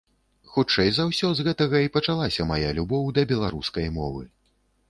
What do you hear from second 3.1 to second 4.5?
да беларускай мовы.